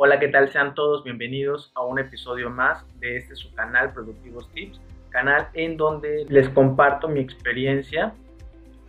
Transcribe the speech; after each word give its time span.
Hola, 0.00 0.20
¿qué 0.20 0.28
tal? 0.28 0.48
Sean 0.52 0.76
todos 0.76 1.02
bienvenidos 1.02 1.72
a 1.74 1.82
un 1.82 1.98
episodio 1.98 2.50
más 2.50 2.86
de 3.00 3.16
este 3.16 3.34
su 3.34 3.52
canal 3.52 3.92
Productivos 3.92 4.48
Tips, 4.52 4.80
canal 5.08 5.48
en 5.54 5.76
donde 5.76 6.24
les 6.28 6.48
comparto 6.50 7.08
mi 7.08 7.18
experiencia 7.18 8.14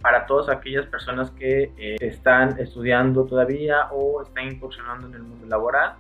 para 0.04 0.28
todas 0.28 0.56
aquellas 0.56 0.86
personas 0.86 1.32
que 1.32 1.74
eh, 1.80 1.96
están 2.00 2.60
estudiando 2.60 3.26
todavía 3.26 3.88
o 3.92 4.22
están 4.22 4.50
incursionando 4.50 5.08
en 5.08 5.16
el 5.16 5.24
mundo 5.24 5.48
laboral. 5.48 5.96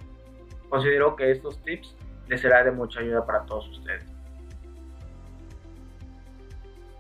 Considero 0.70 1.16
que 1.16 1.32
estos 1.32 1.60
tips 1.64 1.98
les 2.28 2.40
será 2.40 2.64
de 2.64 2.70
mucha 2.70 3.00
ayuda 3.00 3.26
para 3.26 3.48
todos 3.48 3.68
ustedes. 3.68 4.06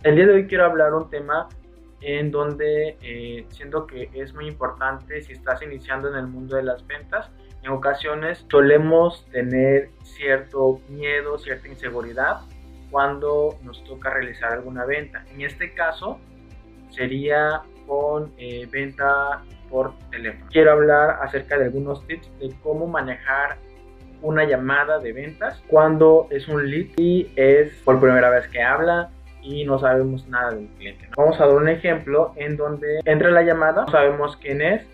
El 0.01 0.15
día 0.15 0.25
de 0.25 0.33
hoy 0.33 0.47
quiero 0.47 0.65
hablar 0.65 0.95
un 0.95 1.11
tema 1.11 1.47
en 2.01 2.31
donde 2.31 2.97
eh, 3.01 3.45
siento 3.49 3.85
que 3.85 4.09
es 4.13 4.33
muy 4.33 4.47
importante 4.47 5.21
si 5.21 5.33
estás 5.33 5.61
iniciando 5.61 6.09
en 6.09 6.15
el 6.15 6.27
mundo 6.27 6.55
de 6.55 6.63
las 6.63 6.85
ventas. 6.87 7.29
En 7.61 7.71
ocasiones 7.71 8.45
solemos 8.49 9.25
tener 9.31 9.89
cierto 10.03 10.79
miedo, 10.87 11.37
cierta 11.37 11.67
inseguridad 11.67 12.41
cuando 12.89 13.55
nos 13.63 13.83
toca 13.83 14.09
realizar 14.09 14.53
alguna 14.53 14.85
venta. 14.85 15.25
En 15.33 15.41
este 15.41 15.73
caso 15.73 16.19
sería 16.89 17.61
con 17.85 18.31
eh, 18.37 18.67
venta 18.71 19.43
por 19.69 19.97
teléfono. 20.09 20.47
Quiero 20.51 20.71
hablar 20.71 21.19
acerca 21.21 21.57
de 21.57 21.65
algunos 21.65 22.05
tips 22.07 22.29
de 22.39 22.53
cómo 22.63 22.87
manejar 22.87 23.57
una 24.21 24.43
llamada 24.43 24.99
de 24.99 25.13
ventas 25.13 25.61
cuando 25.67 26.27
es 26.29 26.47
un 26.47 26.69
lead 26.69 26.87
y 26.97 27.31
es 27.35 27.73
por 27.83 27.99
primera 27.99 28.29
vez 28.29 28.47
que 28.47 28.61
habla 28.61 29.11
y 29.41 29.65
no 29.65 29.79
sabemos 29.79 30.27
nada 30.27 30.51
del 30.51 30.67
cliente. 30.77 31.07
Vamos 31.17 31.39
a 31.39 31.45
dar 31.45 31.55
un 31.55 31.69
ejemplo 31.69 32.33
en 32.35 32.57
donde 32.57 32.99
entra 33.05 33.31
la 33.31 33.43
llamada, 33.43 33.85
no 33.85 33.91
sabemos 33.91 34.37
quién 34.37 34.61
es, 34.61 34.85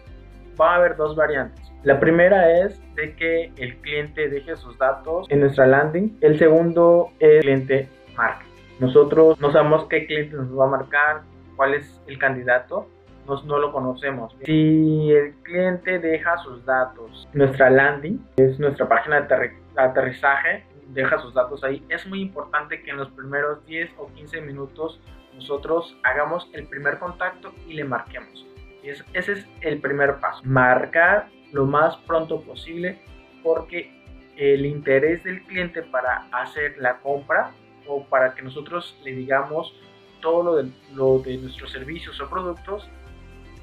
va 0.59 0.73
a 0.73 0.75
haber 0.75 0.95
dos 0.95 1.15
variantes. 1.15 1.71
La 1.83 1.99
primera 1.99 2.59
es 2.61 2.81
de 2.95 3.15
que 3.15 3.51
el 3.57 3.77
cliente 3.77 4.27
deje 4.27 4.55
sus 4.55 4.77
datos 4.77 5.27
en 5.29 5.41
nuestra 5.41 5.67
landing. 5.67 6.17
El 6.21 6.39
segundo 6.39 7.11
es 7.19 7.29
el 7.29 7.41
cliente 7.41 7.89
marque. 8.17 8.45
Nosotros 8.79 9.39
no 9.39 9.51
sabemos 9.51 9.85
qué 9.87 10.05
cliente 10.07 10.35
nos 10.35 10.57
va 10.57 10.65
a 10.65 10.69
marcar, 10.69 11.21
cuál 11.55 11.75
es 11.75 12.01
el 12.07 12.17
candidato, 12.17 12.87
nos, 13.27 13.45
no 13.45 13.59
lo 13.59 13.71
conocemos. 13.71 14.35
Si 14.45 15.11
el 15.11 15.33
cliente 15.43 15.99
deja 15.99 16.37
sus 16.37 16.65
datos, 16.65 17.27
nuestra 17.33 17.69
landing, 17.69 18.19
es 18.37 18.59
nuestra 18.59 18.87
página 18.87 19.21
de 19.21 19.51
aterrizaje, 19.75 20.63
deja 20.89 21.21
sus 21.21 21.33
datos 21.33 21.63
ahí, 21.63 21.83
es 21.89 22.05
muy 22.05 22.21
importante 22.21 22.81
que 22.81 22.91
en 22.91 22.97
los 22.97 23.09
primeros 23.11 23.65
10 23.65 23.91
o 23.97 24.11
15 24.13 24.41
minutos 24.41 24.99
nosotros 25.33 25.97
hagamos 26.03 26.49
el 26.53 26.67
primer 26.67 26.99
contacto 26.99 27.53
y 27.67 27.73
le 27.73 27.83
marquemos. 27.83 28.45
Ese 28.83 29.31
es 29.31 29.47
el 29.61 29.79
primer 29.81 30.19
paso, 30.19 30.41
marcar 30.43 31.27
lo 31.51 31.65
más 31.65 31.97
pronto 32.05 32.41
posible 32.41 32.99
porque 33.43 33.91
el 34.37 34.65
interés 34.65 35.23
del 35.23 35.41
cliente 35.43 35.81
para 35.81 36.27
hacer 36.31 36.77
la 36.77 36.99
compra 36.99 37.51
o 37.87 38.05
para 38.05 38.35
que 38.35 38.41
nosotros 38.41 38.99
le 39.03 39.11
digamos 39.11 39.73
todo 40.21 40.43
lo 40.43 40.55
de, 40.55 40.69
lo 40.93 41.19
de 41.19 41.37
nuestros 41.37 41.71
servicios 41.71 42.19
o 42.19 42.29
productos 42.29 42.89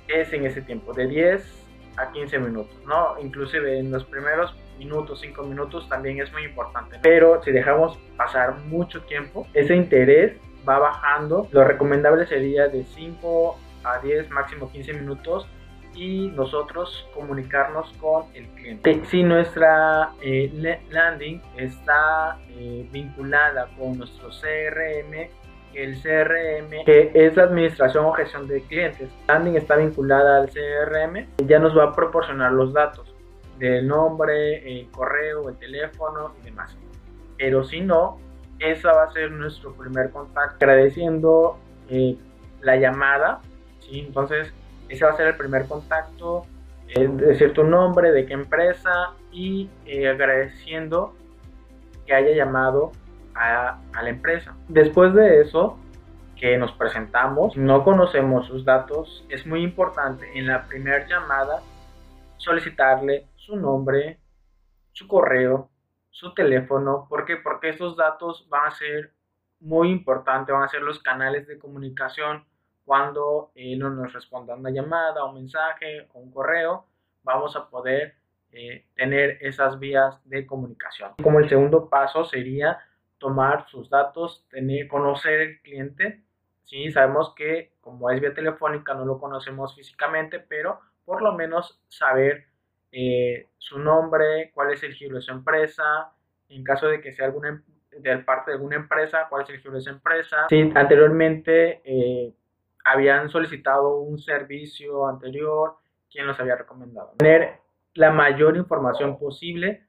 es 0.08 0.32
en 0.32 0.46
ese 0.46 0.62
tiempo, 0.62 0.92
de 0.92 1.06
10 1.06 1.66
a 1.96 2.12
15 2.12 2.38
minutos, 2.38 2.76
¿no? 2.86 3.16
Inclusive 3.20 3.78
en 3.78 3.90
los 3.90 4.04
primeros 4.04 4.54
minutos, 4.78 5.20
5 5.20 5.42
minutos 5.44 5.88
también 5.88 6.20
es 6.20 6.32
muy 6.32 6.44
importante. 6.44 6.98
Pero 7.02 7.42
si 7.42 7.52
dejamos 7.52 7.98
pasar 8.16 8.54
mucho 8.66 9.02
tiempo, 9.02 9.46
ese 9.54 9.74
interés 9.74 10.36
va 10.68 10.78
bajando. 10.78 11.48
Lo 11.50 11.64
recomendable 11.64 12.26
sería 12.26 12.68
de 12.68 12.84
5 12.84 13.56
a 13.84 13.98
10, 13.98 14.30
máximo 14.30 14.70
15 14.70 14.94
minutos 14.94 15.46
y 15.94 16.28
nosotros 16.28 17.06
comunicarnos 17.14 17.92
con 18.00 18.24
el 18.34 18.46
cliente. 18.48 19.02
Si 19.10 19.22
nuestra 19.22 20.10
eh, 20.22 20.78
landing 20.90 21.40
está 21.56 22.38
eh, 22.50 22.86
vinculada 22.90 23.68
con 23.78 23.98
nuestro 23.98 24.28
CRM, 24.28 25.28
el 25.74 26.02
CRM, 26.02 26.84
que 26.84 27.10
es 27.14 27.36
la 27.36 27.44
administración 27.44 28.04
o 28.04 28.12
gestión 28.12 28.46
de 28.46 28.62
clientes. 28.62 29.10
Landing 29.28 29.56
está 29.56 29.76
vinculada 29.76 30.38
al 30.38 30.50
CRM, 30.50 31.26
ya 31.46 31.58
nos 31.58 31.76
va 31.76 31.84
a 31.84 31.92
proporcionar 31.92 32.52
los 32.52 32.72
datos 32.72 33.14
del 33.58 33.86
nombre, 33.86 34.80
el 34.80 34.90
correo, 34.90 35.48
el 35.48 35.56
teléfono 35.56 36.34
y 36.40 36.46
demás. 36.46 36.76
Pero 37.38 37.64
si 37.64 37.80
no, 37.80 38.18
esa 38.58 38.92
va 38.92 39.04
a 39.04 39.12
ser 39.12 39.30
nuestro 39.32 39.72
primer 39.74 40.10
contacto, 40.10 40.56
agradeciendo 40.64 41.58
eh, 41.88 42.16
la 42.60 42.76
llamada, 42.76 43.40
¿sí? 43.80 44.00
Entonces, 44.06 44.52
ese 44.88 45.04
va 45.04 45.12
a 45.12 45.16
ser 45.16 45.28
el 45.28 45.36
primer 45.36 45.66
contacto, 45.66 46.46
eh, 46.88 47.08
decir 47.08 47.52
tu 47.52 47.64
nombre, 47.64 48.12
de 48.12 48.26
qué 48.26 48.34
empresa 48.34 49.12
y 49.30 49.68
eh, 49.86 50.08
agradeciendo 50.08 51.14
que 52.06 52.14
haya 52.14 52.34
llamado 52.34 52.92
a, 53.34 53.78
la 53.94 54.08
empresa. 54.08 54.54
Después 54.68 55.14
de 55.14 55.40
eso, 55.40 55.78
que 56.36 56.58
nos 56.58 56.72
presentamos, 56.72 57.56
no 57.56 57.84
conocemos 57.84 58.46
sus 58.46 58.64
datos, 58.64 59.24
es 59.28 59.46
muy 59.46 59.62
importante 59.62 60.26
en 60.34 60.46
la 60.46 60.64
primera 60.64 61.06
llamada 61.06 61.62
solicitarle 62.42 63.28
su 63.36 63.56
nombre, 63.56 64.18
su 64.92 65.06
correo, 65.06 65.70
su 66.10 66.34
teléfono. 66.34 67.06
¿Por 67.08 67.24
qué? 67.24 67.36
Porque 67.36 67.70
esos 67.70 67.96
datos 67.96 68.46
van 68.48 68.66
a 68.66 68.70
ser 68.72 69.12
muy 69.60 69.90
importantes, 69.90 70.52
van 70.52 70.64
a 70.64 70.68
ser 70.68 70.82
los 70.82 70.98
canales 71.00 71.46
de 71.46 71.58
comunicación 71.58 72.44
cuando 72.84 73.52
eh, 73.54 73.76
no 73.76 73.90
nos 73.90 74.12
responda 74.12 74.56
una 74.56 74.70
llamada, 74.70 75.24
un 75.24 75.34
mensaje 75.34 76.08
o 76.12 76.18
un 76.18 76.32
correo, 76.32 76.84
vamos 77.22 77.54
a 77.54 77.68
poder 77.68 78.16
eh, 78.50 78.86
tener 78.96 79.38
esas 79.40 79.78
vías 79.78 80.20
de 80.24 80.44
comunicación. 80.44 81.12
Como 81.22 81.38
el 81.38 81.48
segundo 81.48 81.88
paso 81.88 82.24
sería 82.24 82.80
tomar 83.18 83.68
sus 83.68 83.88
datos, 83.88 84.44
tener, 84.50 84.88
conocer 84.88 85.40
el 85.40 85.60
cliente. 85.62 86.24
Sí, 86.64 86.90
sabemos 86.90 87.34
que 87.36 87.72
como 87.80 88.10
es 88.10 88.20
vía 88.20 88.34
telefónica 88.34 88.94
no 88.94 89.04
lo 89.04 89.20
conocemos 89.20 89.76
físicamente, 89.76 90.40
pero 90.40 90.80
por 91.04 91.22
lo 91.22 91.32
menos 91.32 91.82
saber 91.88 92.46
eh, 92.90 93.48
su 93.58 93.78
nombre, 93.78 94.50
cuál 94.54 94.72
es 94.72 94.82
el 94.82 94.94
giro 94.94 95.16
de 95.16 95.22
su 95.22 95.32
empresa, 95.32 96.12
en 96.48 96.62
caso 96.62 96.88
de 96.88 97.00
que 97.00 97.12
sea 97.12 97.26
alguna 97.26 97.48
em, 97.48 97.62
de 98.02 98.18
parte 98.18 98.50
de 98.50 98.56
alguna 98.56 98.76
empresa, 98.76 99.26
cuál 99.28 99.42
es 99.42 99.50
el 99.50 99.60
giro 99.60 99.74
de 99.74 99.80
su 99.80 99.90
empresa. 99.90 100.46
Si 100.48 100.60
anteriormente 100.74 101.80
eh, 101.84 102.32
habían 102.84 103.28
solicitado 103.28 103.98
un 103.98 104.18
servicio 104.18 105.06
anterior, 105.06 105.76
quién 106.10 106.26
los 106.26 106.38
había 106.38 106.56
recomendado. 106.56 107.14
Tener 107.18 107.60
la 107.94 108.10
mayor 108.10 108.56
información 108.56 109.18
posible 109.18 109.86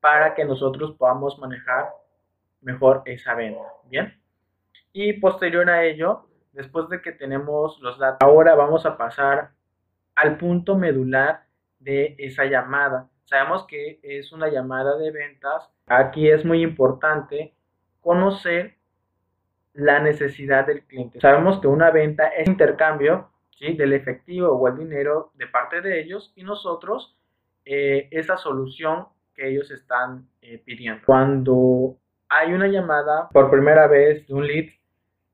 para 0.00 0.34
que 0.34 0.44
nosotros 0.44 0.94
podamos 0.96 1.38
manejar 1.38 1.90
mejor 2.62 3.02
esa 3.06 3.34
venta. 3.34 3.62
Bien. 3.84 4.20
Y 4.92 5.14
posterior 5.14 5.68
a 5.70 5.84
ello, 5.84 6.26
después 6.52 6.88
de 6.88 7.00
que 7.00 7.12
tenemos 7.12 7.78
los 7.80 7.98
datos, 7.98 8.18
ahora 8.20 8.54
vamos 8.54 8.86
a 8.86 8.96
pasar 8.96 9.52
al 10.20 10.36
punto 10.36 10.76
medular 10.76 11.44
de 11.78 12.14
esa 12.18 12.44
llamada. 12.44 13.08
Sabemos 13.24 13.66
que 13.66 14.00
es 14.02 14.32
una 14.32 14.48
llamada 14.48 14.96
de 14.98 15.10
ventas. 15.10 15.70
Aquí 15.86 16.28
es 16.28 16.44
muy 16.44 16.62
importante 16.62 17.54
conocer 18.00 18.74
la 19.72 20.00
necesidad 20.00 20.66
del 20.66 20.82
cliente. 20.82 21.20
Sabemos 21.20 21.58
que 21.60 21.68
una 21.68 21.90
venta 21.90 22.28
es 22.28 22.46
intercambio 22.48 23.30
¿sí? 23.58 23.74
del 23.76 23.94
efectivo 23.94 24.48
o 24.48 24.68
el 24.68 24.76
dinero 24.76 25.32
de 25.36 25.46
parte 25.46 25.80
de 25.80 26.00
ellos 26.00 26.32
y 26.36 26.42
nosotros 26.42 27.16
eh, 27.64 28.08
esa 28.10 28.36
solución 28.36 29.06
que 29.34 29.48
ellos 29.48 29.70
están 29.70 30.28
eh, 30.42 30.60
pidiendo. 30.62 31.02
Cuando 31.06 31.96
hay 32.28 32.52
una 32.52 32.66
llamada 32.66 33.28
por 33.30 33.50
primera 33.50 33.86
vez 33.86 34.26
de 34.26 34.34
un 34.34 34.46
lead, 34.46 34.66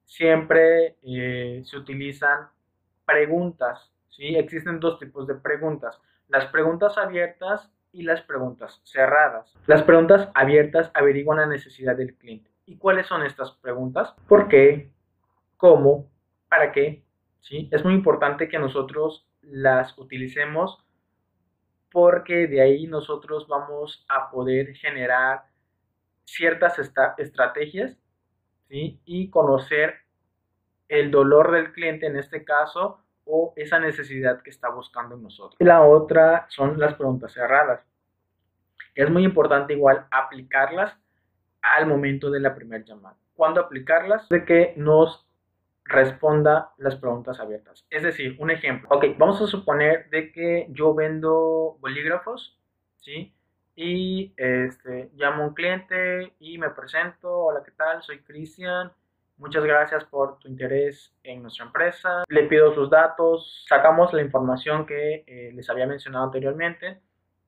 siempre 0.05 0.97
eh, 1.03 1.63
se 1.65 1.77
utilizan 1.77 2.49
preguntas. 3.05 3.91
¿Sí? 4.17 4.35
Existen 4.37 4.81
dos 4.81 4.99
tipos 4.99 5.27
de 5.27 5.35
preguntas, 5.35 6.01
las 6.29 6.47
preguntas 6.47 6.97
abiertas 6.97 7.71
y 7.93 8.03
las 8.03 8.23
preguntas 8.23 8.81
cerradas. 8.85 9.55
Las 9.67 9.83
preguntas 9.83 10.29
abiertas 10.35 10.91
averiguan 10.95 11.39
la 11.39 11.47
necesidad 11.47 11.97
del 11.97 12.15
cliente. 12.17 12.51
¿Y 12.65 12.79
cuáles 12.79 13.07
son 13.07 13.23
estas 13.23 13.53
preguntas? 13.53 14.15
¿Por 14.27 14.49
qué? 14.49 14.91
¿Cómo? 15.57 16.11
¿Para 16.49 16.73
qué? 16.73 17.05
¿Sí? 17.41 17.69
Es 17.71 17.85
muy 17.85 17.95
importante 17.95 18.49
que 18.49 18.59
nosotros 18.59 19.29
las 19.43 19.97
utilicemos 19.99 20.83
porque 21.93 22.49
de 22.49 22.61
ahí 22.61 22.87
nosotros 22.87 23.47
vamos 23.47 24.05
a 24.09 24.31
poder 24.31 24.75
generar 24.75 25.45
ciertas 26.25 26.79
estrategias 27.19 27.97
y 28.69 29.31
conocer 29.31 29.95
el 30.89 31.11
dolor 31.11 31.53
del 31.53 31.73
cliente 31.73 32.07
en 32.07 32.17
este 32.17 32.45
caso 32.45 33.06
o 33.27 33.53
esa 33.57 33.79
necesidad 33.79 34.43
que 34.43 34.51
está 34.51 34.71
buscando 34.71 35.17
en 35.17 35.23
nosotros. 35.23 35.57
Y 35.61 35.65
la 35.65 35.83
otra 35.83 36.47
son 36.49 36.79
las 36.79 36.95
preguntas 36.95 37.33
cerradas. 37.33 37.85
Es 38.95 39.11
muy 39.11 39.25
importante 39.25 39.75
igual 39.75 40.07
aplicarlas 40.11 40.97
al 41.61 41.87
momento 41.87 42.31
de 42.31 42.41
la 42.41 42.55
primera 42.55 42.85
llamada. 42.85 43.17
¿Cuándo 43.35 43.61
aplicarlas? 43.61 44.29
De 44.29 44.45
que 44.45 44.73
nos 44.77 45.27
responda 45.85 46.73
las 46.79 46.97
preguntas 46.97 47.39
abiertas. 47.39 47.87
Es 47.91 48.03
decir, 48.03 48.37
un 48.41 48.51
ejemplo. 48.51 48.89
Ok, 48.91 49.05
vamos 49.19 49.41
a 49.43 49.47
suponer 49.47 50.09
de 50.11 50.33
que 50.33 50.67
yo 50.71 50.95
vendo 50.95 51.77
bolígrafos 51.81 52.57
¿sí? 53.07 53.33
Y 53.77 54.33
este, 54.37 55.11
llamo 55.15 55.45
a 55.45 55.47
un 55.49 55.55
cliente 55.55 56.33
y 56.41 56.59
me 56.59 56.71
presento, 56.71 57.31
hola, 57.31 57.63
¿qué 57.65 57.71
tal? 57.73 58.03
Soy 58.03 58.21
Cristian, 58.21 58.91
muchas 59.39 59.65
gracias 59.65 60.05
por 60.05 60.39
tu 60.39 60.49
interés 60.49 61.15
en 61.23 61.43
nuestra 61.43 61.67
empresa. 61.67 62.25
Le 62.29 62.45
pido 62.45 62.75
sus 62.75 62.91
datos, 62.91 63.65
sacamos 63.69 64.13
la 64.13 64.23
información 64.23 64.87
que 64.87 65.25
eh, 65.27 65.51
les 65.55 65.69
había 65.71 65.87
mencionado 65.87 66.25
anteriormente 66.25 67.01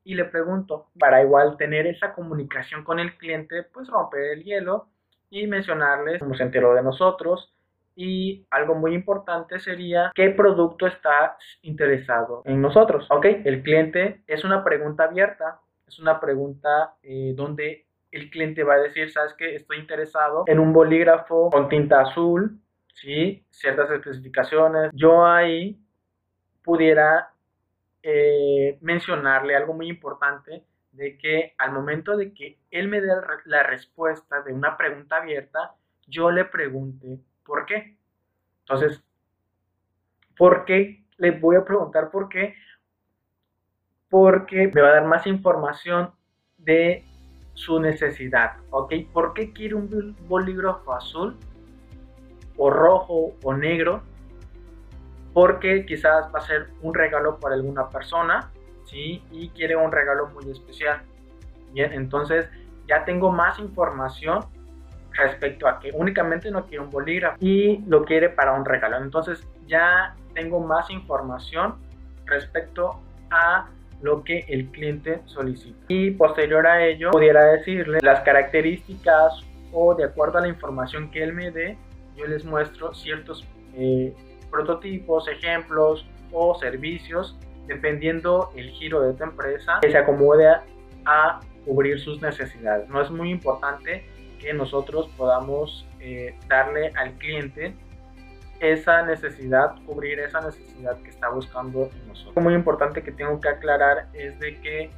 y 0.04 0.14
le 0.14 0.24
pregunto, 0.24 0.88
para 0.98 1.22
igual 1.22 1.56
tener 1.56 1.86
esa 1.86 2.14
comunicación 2.14 2.84
con 2.84 2.98
el 2.98 3.16
cliente, 3.18 3.62
pues 3.62 3.88
romper 3.88 4.32
el 4.32 4.44
hielo 4.44 4.88
y 5.28 5.46
mencionarles 5.46 6.20
cómo 6.20 6.34
se 6.34 6.44
enteró 6.44 6.74
de 6.74 6.82
nosotros, 6.82 7.52
y 7.98 8.46
algo 8.50 8.76
muy 8.76 8.94
importante 8.94 9.58
sería 9.58 10.12
qué 10.14 10.30
producto 10.30 10.86
está 10.86 11.36
interesado 11.62 12.42
en 12.44 12.62
nosotros. 12.62 13.08
Ok, 13.10 13.24
el 13.44 13.60
cliente 13.64 14.22
es 14.28 14.44
una 14.44 14.62
pregunta 14.62 15.02
abierta, 15.02 15.60
es 15.84 15.98
una 15.98 16.20
pregunta 16.20 16.94
eh, 17.02 17.32
donde 17.34 17.87
el 18.10 18.30
cliente 18.30 18.64
va 18.64 18.74
a 18.74 18.78
decir, 18.78 19.10
sabes 19.10 19.34
que 19.34 19.54
estoy 19.54 19.78
interesado 19.78 20.44
en 20.46 20.58
un 20.58 20.72
bolígrafo 20.72 21.50
con 21.50 21.68
tinta 21.68 22.00
azul, 22.00 22.60
¿sí? 22.94 23.44
ciertas 23.50 23.90
especificaciones. 23.90 24.90
Yo 24.94 25.26
ahí 25.26 25.78
pudiera 26.62 27.32
eh, 28.02 28.78
mencionarle 28.80 29.56
algo 29.56 29.74
muy 29.74 29.88
importante 29.88 30.64
de 30.92 31.18
que 31.18 31.54
al 31.58 31.72
momento 31.72 32.16
de 32.16 32.32
que 32.32 32.58
él 32.70 32.88
me 32.88 33.00
dé 33.00 33.08
la 33.44 33.62
respuesta 33.62 34.42
de 34.42 34.52
una 34.52 34.76
pregunta 34.76 35.18
abierta, 35.18 35.74
yo 36.06 36.30
le 36.30 36.44
pregunte 36.44 37.20
¿Por 37.48 37.64
qué? 37.64 37.96
Entonces, 38.60 39.02
¿por 40.36 40.66
qué? 40.66 41.02
Le 41.16 41.30
voy 41.30 41.56
a 41.56 41.64
preguntar 41.64 42.10
por 42.10 42.28
qué. 42.28 42.54
Porque 44.10 44.70
me 44.72 44.82
va 44.82 44.88
a 44.88 44.92
dar 44.92 45.06
más 45.06 45.26
información 45.26 46.12
de 46.58 47.07
su 47.58 47.80
necesidad, 47.80 48.52
¿ok? 48.70 48.94
¿Por 49.12 49.34
qué 49.34 49.52
quiere 49.52 49.74
un 49.74 50.16
bolígrafo 50.28 50.94
azul 50.94 51.36
o 52.56 52.70
rojo 52.70 53.34
o 53.42 53.52
negro? 53.52 54.00
Porque 55.34 55.84
quizás 55.84 56.32
va 56.32 56.38
a 56.38 56.42
ser 56.42 56.68
un 56.82 56.94
regalo 56.94 57.40
para 57.40 57.56
alguna 57.56 57.88
persona, 57.88 58.52
¿sí? 58.84 59.24
Y 59.32 59.48
quiere 59.48 59.74
un 59.74 59.90
regalo 59.90 60.28
muy 60.28 60.48
especial. 60.52 61.02
Bien, 61.72 61.92
entonces 61.92 62.48
ya 62.86 63.04
tengo 63.04 63.32
más 63.32 63.58
información 63.58 64.44
respecto 65.10 65.66
a 65.66 65.80
que 65.80 65.90
únicamente 65.90 66.52
no 66.52 66.64
quiere 66.64 66.84
un 66.84 66.90
bolígrafo 66.92 67.38
y 67.40 67.78
lo 67.88 68.04
quiere 68.04 68.28
para 68.28 68.52
un 68.52 68.64
regalo. 68.64 68.98
Entonces 68.98 69.44
ya 69.66 70.14
tengo 70.32 70.60
más 70.60 70.90
información 70.90 71.74
respecto 72.24 73.00
a 73.30 73.66
lo 74.00 74.22
que 74.22 74.44
el 74.48 74.68
cliente 74.68 75.20
solicita. 75.26 75.78
Y 75.88 76.12
posterior 76.12 76.66
a 76.66 76.86
ello, 76.86 77.10
pudiera 77.10 77.44
decirle 77.44 77.98
las 78.02 78.20
características 78.20 79.44
o 79.72 79.94
de 79.94 80.04
acuerdo 80.04 80.38
a 80.38 80.40
la 80.42 80.48
información 80.48 81.10
que 81.10 81.22
él 81.22 81.32
me 81.32 81.50
dé, 81.50 81.76
yo 82.16 82.26
les 82.26 82.44
muestro 82.44 82.94
ciertos 82.94 83.46
eh, 83.74 84.14
prototipos, 84.50 85.28
ejemplos 85.28 86.06
o 86.32 86.54
servicios, 86.58 87.38
dependiendo 87.66 88.50
el 88.56 88.70
giro 88.70 89.02
de 89.02 89.14
tu 89.14 89.24
empresa, 89.24 89.78
que 89.82 89.90
se 89.90 89.98
acomode 89.98 90.46
a 91.04 91.40
cubrir 91.64 92.00
sus 92.00 92.20
necesidades. 92.22 92.88
No 92.88 93.02
es 93.02 93.10
muy 93.10 93.30
importante 93.30 94.04
que 94.40 94.52
nosotros 94.54 95.08
podamos 95.16 95.86
eh, 96.00 96.34
darle 96.48 96.92
al 96.96 97.12
cliente 97.14 97.74
esa 98.60 99.02
necesidad, 99.02 99.74
cubrir 99.86 100.18
esa 100.20 100.40
necesidad 100.40 100.96
que 101.02 101.10
está 101.10 101.28
buscando 101.28 101.90
nosotros. 102.06 102.42
Muy 102.42 102.54
importante 102.54 103.02
que 103.02 103.12
tengo 103.12 103.40
que 103.40 103.48
aclarar 103.48 104.08
es 104.12 104.38
de 104.40 104.60
que 104.60 104.90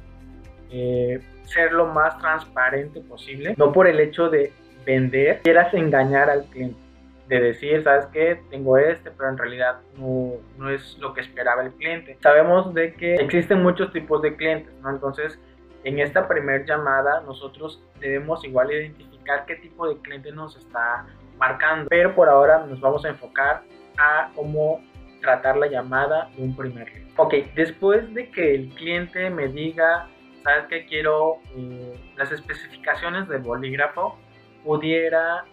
eh, 0.69 1.21
ser 1.43 1.73
lo 1.73 1.85
más 1.87 2.17
transparente 2.17 3.01
posible, 3.01 3.53
no 3.57 3.71
por 3.71 3.87
el 3.87 3.99
hecho 3.99 4.29
de 4.29 4.53
vender, 4.85 5.41
quieras 5.43 5.73
engañar 5.73 6.29
al 6.29 6.45
cliente, 6.45 6.79
de 7.27 7.39
decir, 7.39 7.83
sabes 7.83 8.07
qué, 8.07 8.41
tengo 8.49 8.77
este, 8.77 9.11
pero 9.11 9.29
en 9.29 9.37
realidad 9.37 9.79
no, 9.97 10.33
no 10.57 10.69
es 10.69 10.97
lo 10.99 11.13
que 11.13 11.21
esperaba 11.21 11.63
el 11.63 11.71
cliente. 11.73 12.17
Sabemos 12.21 12.73
de 12.73 12.93
que 12.93 13.15
existen 13.15 13.61
muchos 13.61 13.91
tipos 13.93 14.21
de 14.21 14.35
clientes, 14.35 14.73
¿no? 14.81 14.89
Entonces, 14.89 15.39
en 15.83 15.99
esta 15.99 16.27
primera 16.27 16.65
llamada 16.65 17.21
nosotros 17.21 17.81
debemos 17.99 18.43
igual 18.43 18.71
identificar 18.71 19.45
qué 19.45 19.55
tipo 19.55 19.87
de 19.87 19.97
cliente 20.01 20.31
nos 20.31 20.55
está 20.57 21.05
marcando, 21.41 21.89
pero 21.89 22.13
por 22.13 22.29
ahora 22.29 22.65
nos 22.67 22.79
vamos 22.79 23.03
a 23.03 23.09
enfocar 23.09 23.63
a 23.97 24.29
cómo 24.35 24.79
tratar 25.21 25.57
la 25.57 25.67
llamada 25.67 26.29
de 26.37 26.43
un 26.43 26.55
primer 26.55 26.85
cliente. 26.85 27.13
Ok, 27.17 27.33
después 27.55 28.13
de 28.13 28.29
que 28.29 28.55
el 28.55 28.69
cliente 28.69 29.29
me 29.31 29.47
diga, 29.47 30.07
sabes 30.43 30.67
que 30.67 30.85
quiero 30.85 31.39
eh, 31.57 31.99
las 32.15 32.31
especificaciones 32.31 33.27
del 33.27 33.41
bolígrafo, 33.41 34.17
pudiera 34.63 35.43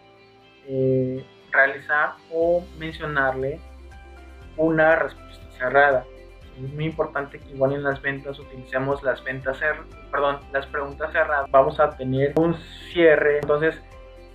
eh, 0.66 1.24
realizar 1.50 2.12
o 2.30 2.62
mencionarle 2.78 3.58
una 4.58 4.94
respuesta 4.94 5.50
cerrada 5.52 6.04
es 6.64 6.74
muy 6.74 6.86
importante 6.86 7.38
que 7.38 7.50
igual 7.50 7.72
en 7.72 7.82
las 7.82 8.02
ventas 8.02 8.38
utilicemos 8.38 9.02
las 9.02 9.22
ventas 9.22 9.58
perdón, 10.10 10.40
las 10.52 10.66
preguntas 10.66 11.12
cerradas. 11.12 11.50
Vamos 11.50 11.78
a 11.78 11.96
tener 11.96 12.34
un 12.36 12.54
cierre. 12.92 13.38
Entonces, 13.38 13.80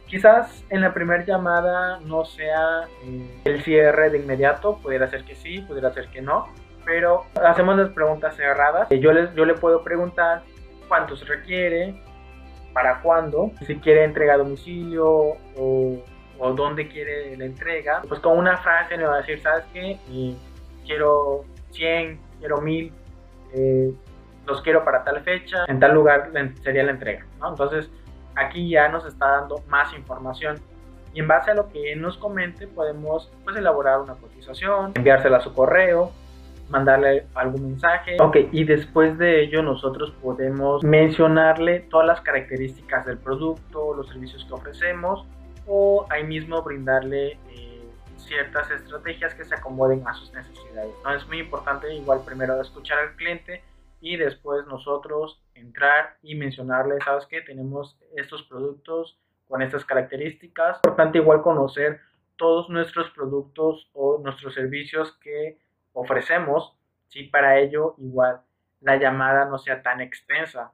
quizás 0.07 0.63
en 0.69 0.81
la 0.81 0.93
primera 0.93 1.23
llamada 1.23 1.99
no 2.01 2.25
sea 2.25 2.87
eh, 3.03 3.41
el 3.45 3.63
cierre 3.63 4.09
de 4.09 4.19
inmediato, 4.19 4.77
pudiera 4.77 5.09
ser 5.09 5.23
que 5.23 5.35
sí, 5.35 5.59
pudiera 5.61 5.91
ser 5.93 6.07
que 6.09 6.21
no, 6.21 6.47
pero 6.85 7.25
hacemos 7.43 7.77
las 7.77 7.89
preguntas 7.89 8.35
cerradas. 8.35 8.89
Yo, 8.89 9.13
les, 9.13 9.33
yo 9.35 9.45
le 9.45 9.55
puedo 9.55 9.83
preguntar 9.83 10.43
cuánto 10.87 11.15
se 11.15 11.25
requiere, 11.25 11.95
para 12.73 13.01
cuándo, 13.01 13.51
si 13.65 13.75
quiere 13.77 14.03
entrega 14.03 14.33
a 14.33 14.37
domicilio 14.37 15.07
o, 15.07 16.03
o 16.39 16.53
dónde 16.53 16.87
quiere 16.87 17.37
la 17.37 17.45
entrega. 17.45 18.01
Pues 18.07 18.19
con 18.19 18.37
una 18.37 18.57
frase 18.57 18.97
le 18.97 19.05
va 19.05 19.15
a 19.15 19.17
decir, 19.17 19.39
¿sabes 19.41 19.63
qué? 19.71 19.99
Y 20.09 20.35
quiero 20.85 21.45
100, 21.71 22.19
quiero 22.39 22.61
1000, 22.61 22.91
eh, 23.53 23.93
los 24.45 24.61
quiero 24.61 24.83
para 24.83 25.03
tal 25.03 25.21
fecha, 25.21 25.65
en 25.67 25.79
tal 25.79 25.93
lugar 25.93 26.31
sería 26.63 26.83
la 26.83 26.91
entrega, 26.91 27.25
¿no? 27.39 27.49
Entonces, 27.49 27.89
aquí 28.35 28.69
ya 28.69 28.89
nos 28.89 29.05
está 29.05 29.27
dando 29.39 29.63
más 29.67 29.93
información 29.93 30.59
y 31.13 31.19
en 31.19 31.27
base 31.27 31.51
a 31.51 31.53
lo 31.53 31.69
que 31.69 31.95
nos 31.95 32.17
comente 32.17 32.67
podemos 32.67 33.31
pues 33.43 33.55
elaborar 33.55 33.99
una 33.99 34.15
cotización, 34.15 34.93
enviársela 34.95 35.37
a 35.37 35.41
su 35.41 35.53
correo, 35.53 36.11
mandarle 36.69 37.27
algún 37.35 37.69
mensaje. 37.69 38.17
Ok, 38.19 38.37
y 38.51 38.63
después 38.63 39.17
de 39.17 39.43
ello 39.43 39.61
nosotros 39.61 40.11
podemos 40.21 40.83
mencionarle 40.83 41.81
todas 41.81 42.07
las 42.07 42.21
características 42.21 43.05
del 43.05 43.17
producto, 43.19 43.93
los 43.93 44.07
servicios 44.07 44.43
que 44.45 44.53
ofrecemos 44.53 45.25
o 45.67 46.05
ahí 46.09 46.23
mismo 46.23 46.61
brindarle 46.63 47.37
eh, 47.49 47.83
ciertas 48.17 48.69
estrategias 48.71 49.33
que 49.35 49.45
se 49.45 49.55
acomoden 49.55 50.05
a 50.07 50.13
sus 50.15 50.33
necesidades. 50.33 50.93
¿no? 51.03 51.13
Es 51.13 51.27
muy 51.27 51.39
importante 51.39 51.93
igual 51.93 52.21
primero 52.25 52.59
escuchar 52.59 52.97
al 52.99 53.15
cliente 53.15 53.63
y 54.01 54.17
después 54.17 54.65
nosotros 54.65 55.42
entrar 55.55 56.17
y 56.21 56.35
mencionarle, 56.35 56.99
sabes 57.03 57.25
que 57.25 57.41
tenemos 57.41 57.97
estos 58.15 58.43
productos 58.43 59.19
con 59.47 59.61
estas 59.61 59.85
características. 59.85 60.77
Importante 60.83 61.17
igual 61.17 61.41
conocer 61.41 61.99
todos 62.35 62.69
nuestros 62.69 63.09
productos 63.11 63.89
o 63.93 64.19
nuestros 64.19 64.53
servicios 64.53 65.17
que 65.21 65.59
ofrecemos, 65.93 66.75
si 67.07 67.23
para 67.23 67.59
ello 67.59 67.95
igual 67.97 68.41
la 68.81 68.97
llamada 68.97 69.45
no 69.45 69.57
sea 69.57 69.81
tan 69.81 70.01
extensa. 70.01 70.71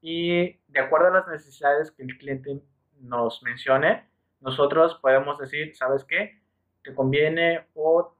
Y 0.00 0.58
de 0.68 0.80
acuerdo 0.80 1.08
a 1.08 1.10
las 1.10 1.28
necesidades 1.28 1.90
que 1.90 2.02
el 2.02 2.18
cliente 2.18 2.60
nos 3.00 3.42
mencione, 3.42 4.06
nosotros 4.40 4.98
podemos 5.02 5.38
decir, 5.38 5.74
¿sabes 5.74 6.04
qué? 6.04 6.38
te 6.82 6.94
conviene 6.94 7.66
o 7.74 8.14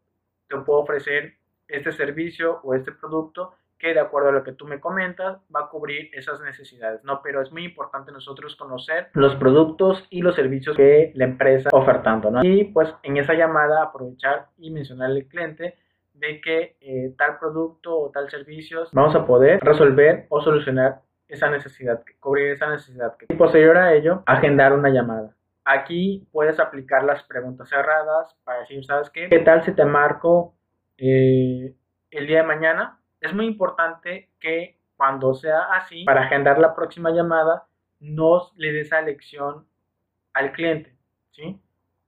te 0.49 0.57
puedo 0.59 0.81
ofrecer 0.81 1.37
este 1.67 1.93
servicio 1.93 2.61
o 2.63 2.75
este 2.75 2.93
producto 2.93 3.55
que 3.79 3.95
de 3.95 4.01
acuerdo 4.01 4.31
a 4.31 4.33
lo 4.33 4.43
que 4.43 4.53
tú 4.53 4.67
me 4.67 4.81
comentas 4.81 5.39
va 5.55 5.61
a 5.61 5.69
cubrir 5.69 6.11
esas 6.13 6.41
necesidades, 6.41 7.05
¿no? 7.05 7.21
Pero 7.23 7.41
es 7.43 7.53
muy 7.53 7.65
importante 7.65 8.11
nosotros 8.11 8.57
conocer 8.57 9.09
los 9.15 9.37
productos 9.37 10.05
y 10.11 10.23
los 10.23 10.35
servicios 10.35 10.77
que 10.77 11.13
la 11.15 11.25
empresa 11.25 11.71
ofertando, 11.73 12.31
¿no? 12.31 12.43
Y 12.43 12.65
pues 12.65 12.93
en 13.03 13.17
esa 13.17 13.35
llamada 13.35 13.85
aprovechar 13.85 14.49
y 14.59 14.71
mencionarle 14.71 15.21
al 15.21 15.27
cliente 15.27 15.77
de 16.15 16.41
que 16.41 16.77
eh, 16.81 17.15
tal 17.17 17.39
producto 17.39 17.97
o 17.97 18.11
tal 18.11 18.29
servicio 18.29 18.85
vamos 18.93 19.15
a 19.15 19.25
poder 19.25 19.61
resolver 19.61 20.27
o 20.29 20.41
solucionar 20.41 21.03
esa 21.29 21.49
necesidad, 21.51 22.03
cubrir 22.19 22.53
esa 22.53 22.69
necesidad. 22.71 23.15
Y 23.29 23.35
posterior 23.35 23.77
a 23.77 23.95
ello, 23.95 24.23
agendar 24.27 24.73
una 24.73 24.89
llamada. 24.89 25.35
Aquí 25.65 26.27
puedes 26.33 26.59
aplicar 26.59 27.05
las 27.05 27.23
preguntas 27.25 27.69
cerradas 27.69 28.35
para 28.43 28.61
decir, 28.61 28.85
¿sabes 28.85 29.11
qué? 29.11 29.29
¿Qué 29.29 29.41
tal 29.41 29.63
si 29.65 29.73
te 29.73 29.85
marco 29.85 30.55
eh, 30.97 31.75
el 32.11 32.27
día 32.27 32.39
de 32.39 32.47
mañana? 32.47 32.98
Es 33.21 33.35
muy 33.35 33.47
importante 33.47 34.31
que 34.41 34.79
cuando 34.97 35.35
sea 35.35 35.73
así, 35.73 36.05
para 36.05 36.23
agendar 36.23 36.59
la 36.59 36.75
próxima 36.75 37.11
llamada, 37.11 37.67
no 38.01 38.51
le 38.57 38.73
des 38.73 38.89
esa 38.89 39.01
elección 39.01 39.67
al 40.35 40.53
cliente, 40.53 40.95
¿sí? 41.31 41.61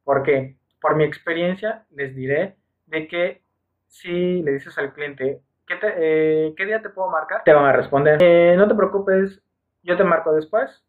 Porque 0.05 0.57
por 0.81 0.97
mi 0.97 1.05
experiencia 1.05 1.85
les 1.90 2.14
diré 2.14 2.57
de 2.87 3.07
que 3.09 3.43
si 3.87 4.43
le 4.43 4.52
dices 4.52 4.76
al 4.79 4.93
cliente, 4.93 5.40
¿qué, 5.67 5.79
eh, 5.83 6.55
¿qué 6.57 6.67
día 6.67 6.83
te 6.83 6.90
puedo 6.90 7.09
marcar? 7.11 7.43
Te 7.45 7.52
van 7.52 7.67
a 7.67 7.73
responder, 7.73 8.19
eh, 8.23 8.55
no 8.57 8.69
te 8.69 8.75
preocupes, 8.75 9.43
yo 9.83 9.97
te 9.97 10.05
marco 10.05 10.33
después, 10.33 10.85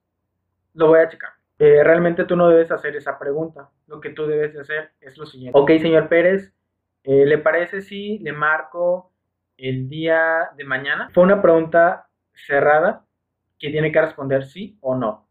lo 0.73 0.87
voy 0.87 0.99
a 0.99 1.09
checar. 1.09 1.31
Eh, 1.59 1.83
realmente 1.83 2.25
tú 2.25 2.35
no 2.35 2.49
debes 2.49 2.71
hacer 2.71 2.95
esa 2.95 3.19
pregunta. 3.19 3.69
Lo 3.85 4.01
que 4.01 4.09
tú 4.09 4.25
debes 4.25 4.53
de 4.53 4.61
hacer 4.61 4.91
es 4.99 5.15
lo 5.17 5.27
siguiente. 5.27 5.57
Ok, 5.57 5.69
señor 5.79 6.09
Pérez, 6.09 6.51
¿le 7.03 7.37
parece 7.37 7.81
si 7.81 8.17
le 8.19 8.33
marco 8.33 9.10
el 9.69 9.89
día 9.89 10.49
de 10.55 10.63
mañana? 10.63 11.09
Fue 11.13 11.23
una 11.23 11.41
pregunta 11.41 12.07
cerrada 12.33 13.05
que 13.59 13.69
tiene 13.69 13.91
que 13.91 14.01
responder 14.01 14.45
sí 14.45 14.77
o 14.81 14.95
no. 14.95 15.27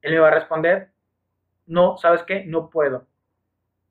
Él 0.00 0.14
me 0.14 0.20
va 0.20 0.28
a 0.28 0.34
responder, 0.34 0.90
no, 1.66 1.96
¿sabes 1.96 2.22
qué? 2.24 2.44
No 2.44 2.70
puedo. 2.70 3.06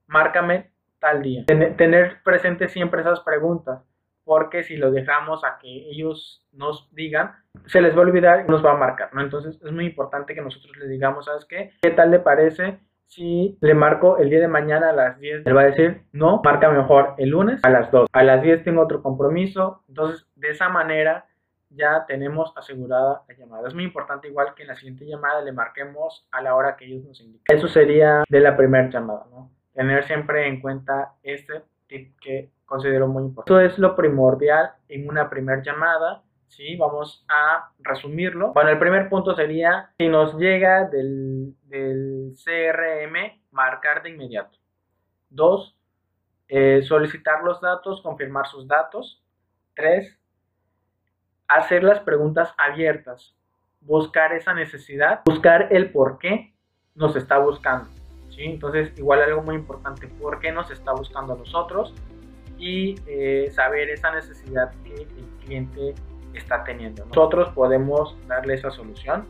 Márcame 0.07 0.71
tal 0.99 1.21
día. 1.21 1.45
Tener 1.45 2.21
presente 2.23 2.67
siempre 2.67 3.01
esas 3.01 3.21
preguntas 3.21 3.81
porque 4.23 4.63
si 4.63 4.77
lo 4.77 4.91
dejamos 4.91 5.43
a 5.43 5.57
que 5.59 5.67
ellos 5.89 6.45
nos 6.51 6.93
digan, 6.93 7.33
se 7.65 7.81
les 7.81 7.95
va 7.95 7.99
a 7.99 8.03
olvidar 8.05 8.45
y 8.45 8.51
nos 8.51 8.63
va 8.63 8.71
a 8.71 8.77
marcar, 8.77 9.13
¿no? 9.13 9.21
Entonces 9.21 9.59
es 9.61 9.71
muy 9.71 9.85
importante 9.85 10.35
que 10.35 10.41
nosotros 10.41 10.75
le 10.77 10.87
digamos, 10.87 11.25
¿sabes 11.25 11.45
qué? 11.45 11.71
¿Qué 11.81 11.91
tal 11.91 12.11
le 12.11 12.19
parece 12.19 12.79
si 13.12 13.58
le 13.60 13.74
marco 13.74 14.18
el 14.18 14.30
día 14.30 14.39
de 14.39 14.48
mañana 14.48 14.89
a 14.89 14.94
las 14.94 15.20
10? 15.20 15.46
Él 15.46 15.56
va 15.56 15.62
a 15.62 15.65
decir, 15.65 16.03
no, 16.13 16.41
marca 16.44 16.72
mejor 16.72 17.13
el 17.18 17.30
lunes 17.30 17.60
a 17.63 17.70
las 17.70 17.91
2. 17.91 18.08
A 18.12 18.24
las 18.24 18.41
10 18.41 18.63
tengo 18.63 18.82
otro 18.82 19.03
compromiso. 19.03 19.84
Entonces, 19.89 20.25
de 20.36 20.50
esa 20.50 20.70
manera 20.70 21.25
ya 21.70 22.06
tenemos 22.08 22.53
asegurada 22.56 23.24
la 23.27 23.36
llamada. 23.36 23.68
Es 23.68 23.74
muy 23.74 23.84
importante 23.84 24.30
igual 24.30 24.53
que 24.56 24.63
en 24.63 24.70
la 24.70 24.75
siguiente 24.75 25.06
llamada 25.06 25.41
le 25.41 25.51
marquemos 25.51 26.25
a 26.32 26.41
la 26.41 26.56
hora 26.56 26.77
que 26.77 26.86
ellos 26.86 27.03
nos 27.03 27.20
indiquen. 27.20 27.58
Eso 27.58 27.68
sería 27.68 28.24
de 28.30 28.39
la 28.39 28.56
primera 28.56 28.89
llamada, 28.89 29.25
¿no? 29.30 29.51
Tener 29.74 30.06
siempre 30.06 30.48
en 30.48 30.62
cuenta 30.62 31.13
este 31.22 31.63
tip 31.88 32.18
que 32.20 32.50
considero 32.65 33.10
muy 33.10 33.24
importante. 33.24 33.65
Esto 33.65 33.74
es 33.74 33.77
lo 33.77 33.96
primordial 33.96 34.72
en 34.88 35.10
una 35.10 35.30
primera 35.30 35.62
llamada. 35.62 36.24
¿Sí? 36.51 36.75
Vamos 36.75 37.25
a 37.27 37.72
resumirlo. 37.79 38.53
Bueno, 38.53 38.70
el 38.70 38.79
primer 38.79 39.10
punto 39.10 39.36
sería, 39.36 39.91
si 39.98 40.08
nos 40.08 40.38
llega 40.38 40.86
del, 40.86 41.55
del 41.63 42.34
CRM, 42.43 43.41
marcar 43.51 44.03
de 44.03 44.12
inmediato. 44.12 44.58
Dos, 45.29 45.75
eh, 46.48 46.81
solicitar 46.84 47.43
los 47.43 47.62
datos, 47.62 48.01
confirmar 48.01 48.48
sus 48.48 48.67
datos. 48.67 49.24
Tres, 49.75 50.20
hacer 51.48 51.84
las 51.84 52.00
preguntas 52.01 52.53
abiertas. 52.58 53.36
Buscar 53.81 54.34
esa 54.34 54.53
necesidad, 54.53 55.22
buscar 55.25 55.70
el 55.72 55.91
por 55.91 56.20
qué 56.20 56.53
nos 56.93 57.15
está 57.15 57.39
buscando. 57.39 57.89
¿sí? 58.29 58.43
Entonces, 58.43 58.96
igual 58.98 59.22
algo 59.24 59.41
muy 59.41 59.55
importante, 59.55 60.08
¿por 60.08 60.39
qué 60.39 60.51
nos 60.51 60.70
está 60.70 60.91
buscando 60.91 61.34
a 61.34 61.38
nosotros? 61.38 61.96
y 62.62 62.96
eh, 63.08 63.50
saber 63.51 63.89
esa 63.89 64.13
necesidad 64.13 64.72
que 64.84 64.93
el 64.93 65.25
cliente 65.43 65.96
está 66.33 66.63
teniendo. 66.63 67.05
Nosotros 67.05 67.50
podemos 67.53 68.17
darle 68.27 68.55
esa 68.55 68.71
solución, 68.71 69.25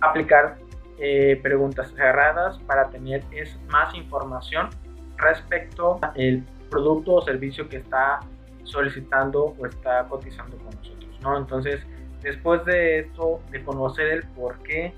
aplicar 0.00 0.56
eh, 0.98 1.38
preguntas 1.42 1.92
cerradas 1.94 2.58
para 2.60 2.88
tener 2.88 3.22
es, 3.30 3.58
más 3.68 3.94
información 3.94 4.70
respecto 5.16 5.98
al 6.02 6.44
producto 6.70 7.14
o 7.14 7.22
servicio 7.22 7.68
que 7.68 7.78
está 7.78 8.20
solicitando 8.64 9.54
o 9.58 9.66
está 9.66 10.06
cotizando 10.08 10.56
con 10.58 10.74
nosotros. 10.74 11.20
¿no? 11.20 11.38
Entonces, 11.38 11.80
después 12.22 12.64
de 12.64 13.00
esto, 13.00 13.40
de 13.50 13.64
conocer 13.64 14.08
el 14.08 14.22
por 14.28 14.58
qué, 14.62 14.92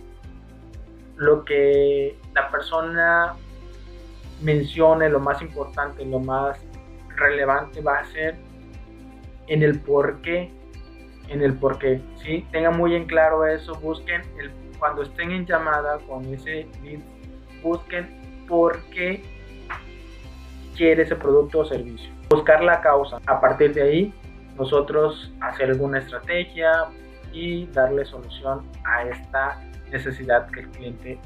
lo 1.16 1.44
que 1.44 2.16
la 2.34 2.48
persona 2.48 3.34
mencione, 4.42 5.08
lo 5.08 5.20
más 5.20 5.42
importante, 5.42 6.04
lo 6.04 6.20
más 6.20 6.58
relevante 7.16 7.80
va 7.80 7.98
a 7.98 8.04
ser 8.04 8.36
en 9.48 9.62
el 9.62 9.80
por 9.80 10.20
qué, 10.22 10.52
en 11.28 11.42
el 11.42 11.54
por 11.54 11.78
qué, 11.78 12.00
¿sí? 12.16 12.46
Tengan 12.50 12.76
muy 12.76 12.94
en 12.94 13.06
claro 13.06 13.46
eso, 13.46 13.74
busquen 13.76 14.22
el, 14.38 14.50
cuando 14.78 15.02
estén 15.02 15.30
en 15.30 15.46
llamada 15.46 15.98
con 16.08 16.24
ese 16.32 16.66
lead, 16.82 17.00
busquen 17.62 18.46
por 18.48 18.80
qué 18.90 19.22
quiere 20.76 21.02
ese 21.02 21.16
producto 21.16 21.60
o 21.60 21.64
servicio. 21.64 22.10
Buscar 22.30 22.62
la 22.62 22.80
causa. 22.80 23.18
A 23.26 23.40
partir 23.40 23.74
de 23.74 23.82
ahí, 23.82 24.14
nosotros 24.56 25.32
hacer 25.40 25.70
alguna 25.70 25.98
estrategia 25.98 26.86
y 27.32 27.66
darle 27.66 28.04
solución 28.04 28.66
a 28.84 29.04
esta 29.04 29.60
necesidad 29.90 30.50
que 30.50 30.60
el 30.60 30.68
cliente 30.70 31.18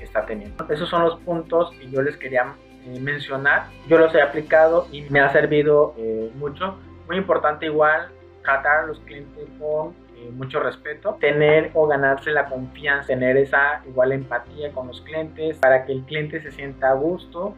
está 0.00 0.24
teniendo. 0.26 0.66
Esos 0.68 0.88
son 0.88 1.02
los 1.02 1.18
puntos 1.20 1.70
que 1.72 1.90
yo 1.90 2.02
les 2.02 2.16
quería 2.16 2.54
eh, 2.86 3.00
mencionar. 3.00 3.66
Yo 3.88 3.98
los 3.98 4.14
he 4.14 4.22
aplicado 4.22 4.86
y 4.92 5.02
me 5.02 5.20
ha 5.20 5.30
servido 5.30 5.94
eh, 5.96 6.30
mucho. 6.36 6.78
Muy 7.06 7.16
importante 7.16 7.66
igual 7.66 8.08
tratar 8.42 8.84
a 8.84 8.86
los 8.86 9.00
clientes 9.00 9.48
con 9.58 9.94
eh, 10.16 10.30
mucho 10.32 10.60
respeto, 10.60 11.16
tener 11.20 11.70
o 11.74 11.86
ganarse 11.86 12.30
la 12.30 12.46
confianza, 12.46 13.08
tener 13.08 13.36
esa 13.36 13.82
igual 13.86 14.12
empatía 14.12 14.72
con 14.72 14.88
los 14.88 15.00
clientes 15.02 15.58
para 15.58 15.84
que 15.84 15.92
el 15.92 16.02
cliente 16.04 16.40
se 16.40 16.50
sienta 16.50 16.90
a 16.90 16.94
gusto 16.94 17.54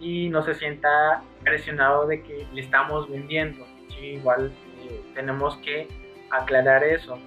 y 0.00 0.28
no 0.28 0.42
se 0.42 0.54
sienta 0.54 1.22
presionado 1.42 2.06
de 2.06 2.22
que 2.22 2.46
le 2.52 2.60
estamos 2.60 3.10
vendiendo. 3.10 3.64
igual 4.00 4.52
tenemos 5.14 5.56
que 5.58 5.88
aclarar 6.30 6.84
eso. 6.84 7.18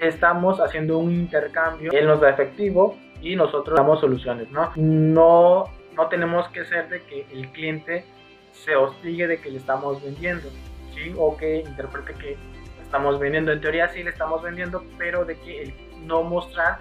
Estamos 0.00 0.60
haciendo 0.60 0.98
un 0.98 1.12
intercambio, 1.12 1.92
él 1.92 2.06
nos 2.06 2.20
da 2.20 2.30
efectivo 2.30 2.96
y 3.20 3.36
nosotros 3.36 3.76
damos 3.76 4.00
soluciones, 4.00 4.50
¿no? 4.50 4.72
No 4.76 5.64
no 5.96 6.08
tenemos 6.08 6.48
que 6.48 6.64
ser 6.64 6.88
de 6.88 7.02
que 7.02 7.26
el 7.32 7.50
cliente 7.50 8.04
se 8.52 8.76
hostigue 8.76 9.26
de 9.26 9.40
que 9.40 9.50
le 9.50 9.58
estamos 9.58 10.02
vendiendo, 10.02 10.48
O 11.16 11.36
que 11.36 11.60
interprete 11.60 12.14
que 12.14 12.36
estamos 12.82 13.18
vendiendo. 13.18 13.52
En 13.52 13.60
teoría 13.60 13.88
sí 13.88 14.02
le 14.02 14.10
estamos 14.10 14.42
vendiendo, 14.42 14.84
pero 14.98 15.24
de 15.24 15.38
que 15.38 15.62
el 15.62 15.74
no 16.04 16.22
mostrar 16.22 16.78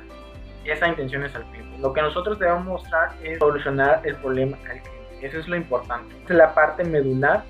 esa 0.65 0.87
intención 0.87 1.23
es 1.23 1.35
al 1.35 1.43
cliente. 1.45 1.77
Lo 1.79 1.93
que 1.93 2.01
nosotros 2.01 2.37
debemos 2.39 2.65
mostrar 2.65 3.11
es 3.23 3.39
solucionar 3.39 4.01
el 4.03 4.15
problema 4.15 4.57
al 4.69 4.81
cliente. 4.81 4.89
Eso 5.21 5.39
es 5.39 5.47
lo 5.47 5.55
importante. 5.55 6.15
Es 6.23 6.29
la 6.31 6.53
parte 6.53 6.83
medular 6.83 7.43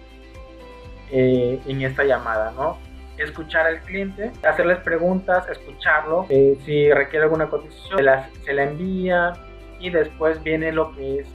eh, 1.11 1.59
en 1.67 1.81
esta 1.81 2.03
llamada, 2.03 2.51
¿no? 2.51 2.77
Escuchar 3.17 3.67
al 3.67 3.81
cliente, 3.81 4.31
hacerles 4.43 4.77
preguntas, 4.79 5.47
escucharlo. 5.49 6.25
Eh, 6.29 6.57
si 6.65 6.91
requiere 6.91 7.25
alguna 7.25 7.49
cotización, 7.49 7.97
se 7.97 8.03
la, 8.03 8.29
se 8.45 8.53
la 8.53 8.63
envía, 8.63 9.33
y 9.79 9.89
después 9.89 10.41
viene 10.43 10.71
lo 10.71 10.93
que 10.95 11.19
es 11.19 11.27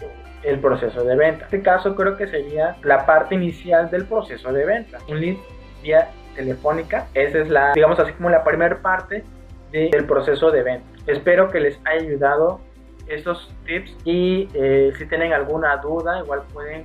el 0.45 0.61
proceso 0.61 1.05
de 1.05 1.17
venta. 1.17 1.41
En 1.41 1.45
este 1.45 1.63
caso 1.63 1.95
creo 1.95 2.17
que 2.17 2.27
sería 2.27 2.77
la 2.83 3.07
parte 3.07 3.35
inicial 3.35 3.91
del 3.91 4.07
proceso 4.07 4.53
de 4.53 4.65
venta. 4.65 4.99
Un 5.09 5.21
lead 5.21 5.37
vía 5.83 6.11
telefónica, 6.35 7.07
esa 7.15 7.39
es 7.39 7.49
la, 7.49 7.73
digamos 7.75 7.99
así 7.99 8.13
como 8.13 8.31
la 8.31 8.43
primera 8.45 8.77
parte 8.79 9.25
del 9.71 10.05
proceso 10.07 10.51
de 10.51 10.63
venta. 10.63 10.87
Espero 11.07 11.51
que 11.51 11.61
les 11.61 11.81
haya 11.85 12.03
ayudado 12.03 12.61
estos 13.07 13.53
tips 13.67 13.97
y 14.05 14.49
eh, 14.55 14.93
si 14.97 15.07
tienen 15.07 15.33
alguna 15.33 15.77
duda 15.77 16.21
igual 16.21 16.43
pueden 16.53 16.85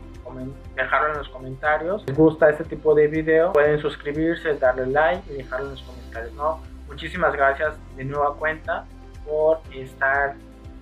dejarlo 0.75 1.11
en 1.11 1.17
los 1.17 1.29
comentarios. 1.29 2.01
Si 2.01 2.07
les 2.07 2.17
gusta 2.17 2.49
este 2.49 2.63
tipo 2.63 2.93
de 2.93 3.07
video 3.07 3.53
pueden 3.53 3.79
suscribirse, 3.79 4.53
darle 4.55 4.87
like 4.87 5.21
y 5.31 5.37
dejarlo 5.37 5.67
en 5.67 5.71
los 5.71 5.83
comentarios. 5.83 6.33
¿no? 6.33 6.59
Muchísimas 6.87 7.33
gracias 7.33 7.75
de 7.95 8.05
nueva 8.05 8.35
cuenta 8.35 8.85
por 9.25 9.59
estar 9.73 10.35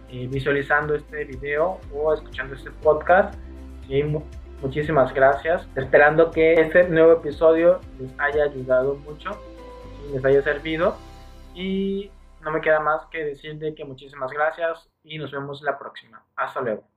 eh, 0.10 0.28
visualizando 0.30 0.96
este 0.96 1.26
video 1.26 1.80
o 1.94 2.14
escuchando 2.14 2.56
este 2.56 2.72
podcast. 2.72 3.38
y 3.90 4.04
muchísimas 4.62 5.14
gracias. 5.14 5.68
Esperando 5.76 6.32
que 6.32 6.54
este 6.54 6.90
nuevo 6.90 7.14
episodio 7.14 7.80
les 8.00 8.12
haya 8.20 8.44
ayudado 8.44 8.96
mucho, 8.96 9.32
y 10.08 10.14
les 10.14 10.26
haya 10.26 10.42
servido. 10.42 10.96
Y 11.54 12.12
no 12.42 12.52
me 12.52 12.62
queda 12.62 12.80
más 12.80 13.06
que 13.08 13.24
decirte 13.24 13.74
que 13.76 13.86
muchísimas 13.86 14.32
gracias 14.32 14.90
y 15.04 15.18
nos 15.18 15.32
vemos 15.32 15.62
la 15.62 15.78
próxima. 15.78 16.24
Hasta 16.36 16.62
luego. 16.62 16.97